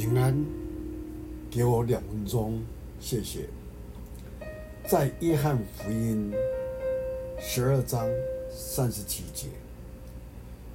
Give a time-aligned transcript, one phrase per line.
[0.00, 0.34] 平安，
[1.50, 2.58] 给我两分钟，
[2.98, 3.40] 谢谢。
[4.88, 6.32] 在约翰福音
[7.38, 8.08] 十二章
[8.50, 9.48] 三十七节，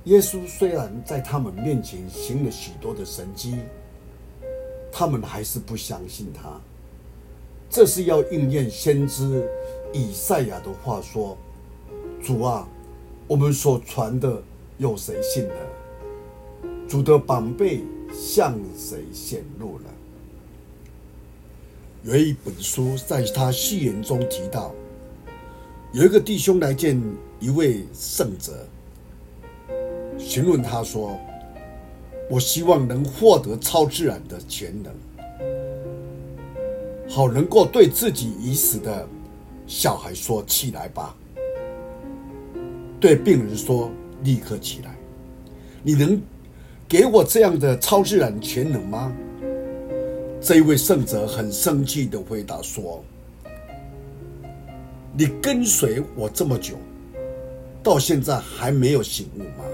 [0.04, 3.61] 耶稣虽然在他们面前行了许多的神迹，
[4.91, 6.62] 他们还是不相信他。
[7.68, 9.50] 这是要应验先知
[9.92, 11.36] 以赛亚的话说
[12.21, 12.68] ：“主啊，
[13.28, 14.39] 我们所传的
[14.78, 15.55] 有谁信呢？
[16.88, 17.83] 主的膀臂
[18.13, 19.84] 向谁显露了？”
[22.03, 24.73] 有一本书在他序言中提到，
[25.91, 27.02] 有一个弟兄来见
[27.40, 28.67] 一位圣者，
[30.20, 31.17] 询问他说
[32.29, 34.93] ：“我希望能获得超自然的潜能。”
[37.09, 39.07] 好，能够对自己已死的
[39.65, 41.15] 小孩说：“起来吧。”
[43.02, 43.90] 对病人说
[44.23, 44.95] ：“立刻起来。”
[45.81, 46.21] 你能
[46.88, 49.12] 给我这样的超自然潜能吗？
[50.40, 53.04] 这一位圣者很生气地回答说
[55.18, 56.76] ：“你跟随我这么久，
[57.82, 59.65] 到现在还没有醒悟吗？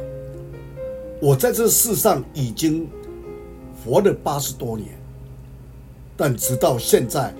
[1.21, 2.87] 我在这世上已经
[3.83, 4.87] 活了八十多年。”
[6.15, 7.33] 但直到现在，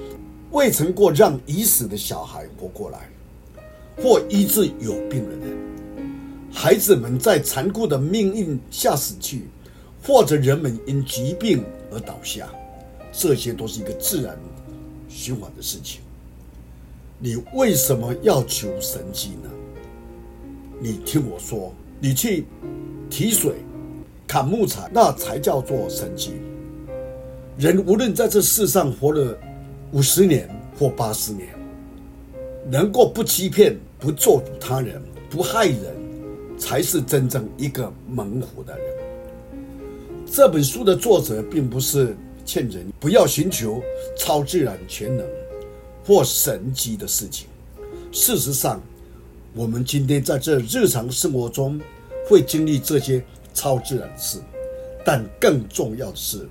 [0.52, 3.10] 未曾过让已死的小孩活过来，
[4.04, 5.58] 或医治有病的人，
[6.52, 9.44] 孩子们在残酷的命运下死去，
[10.04, 12.50] 或者人们因疾病而倒下，
[13.12, 14.38] 这些都是一个自然
[15.08, 16.02] 循环的事情。
[17.20, 19.50] 你为什么要求神迹呢？
[20.80, 22.46] 你听我说，你去
[23.10, 23.58] 提水、
[24.26, 26.34] 砍木材，那才叫做神迹。
[27.58, 29.38] 人无论在这世上活了
[29.92, 30.50] 五十年
[30.80, 31.50] 或八十年，
[32.68, 35.00] 能够不欺骗、不咒诅他人、
[35.30, 35.96] 不害人，
[36.58, 38.86] 才是真正一个猛虎的人。
[40.34, 42.16] 这本书的作者并不是
[42.46, 43.84] 劝人不要寻求
[44.18, 45.28] 超自然全能
[46.06, 47.48] 或神迹的事情。
[48.14, 48.82] 事实上，
[49.54, 51.78] 我们今天在这日常生活中
[52.30, 53.22] 会经历这些
[53.54, 54.40] 超自然的事，
[55.04, 56.48] 但更重要的是。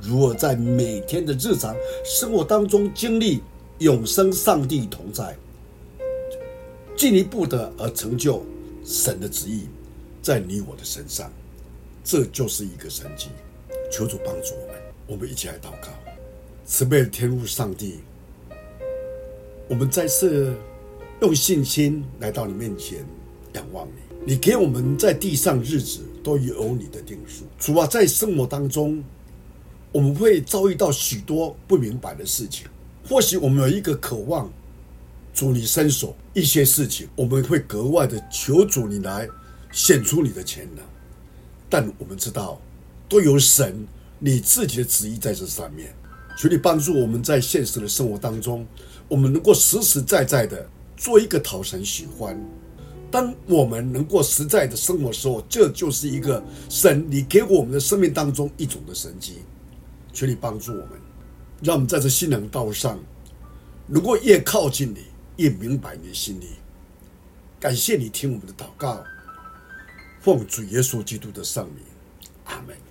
[0.00, 1.74] 如何在每天的日常
[2.04, 3.42] 生活当中经历
[3.80, 5.36] 永生上帝同在，
[6.96, 8.40] 进一步的而成就
[8.84, 9.64] 神的旨意
[10.22, 11.28] 在你我的身上，
[12.10, 13.28] 这就是一个神迹。
[13.92, 15.88] 求主帮助我们，我们一起来祷告。
[16.64, 18.00] 慈悲的天父上帝，
[19.68, 20.54] 我们再次
[21.20, 23.04] 用信心来到你面前
[23.52, 24.32] 仰望你。
[24.32, 27.44] 你给我们在地上日子都有你的定数。
[27.58, 29.04] 主啊，在生活当中。
[29.90, 32.66] 我们会遭遇到许多不明白的事情，
[33.08, 34.50] 或许我们有一个渴望，
[35.32, 39.26] 主你伸手一些事情，我们会格外的求主你来
[39.72, 40.84] 显出你的潜能，
[41.68, 42.60] 但我们知道
[43.08, 43.86] 都有神
[44.18, 45.94] 你自己的旨意在这上面，
[46.36, 48.66] 求你帮助我们在现实的生活当中，
[49.08, 52.38] 我们能够实实在在的做一个讨神喜欢。
[53.10, 59.38] 当我们能够实在的生活时候，这就是一个神你给我们的生命当中一种的神迹。
[60.12, 60.90] 求你帮助我们，
[61.62, 62.98] 让我们在这信仰道上，
[63.86, 65.04] 能够越靠近你，
[65.36, 66.48] 越明白你的心里。
[67.60, 69.02] 感谢你听我们的祷告，
[70.28, 71.82] 奉主耶稣基督的圣名，
[72.44, 72.87] 阿门。